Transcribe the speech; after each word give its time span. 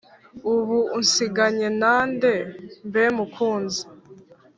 ubu 0.53 0.77
unsiganyena 0.97 1.93
nde? 2.11 2.33
mbe 2.87 3.03
mukunzi! 3.17 3.81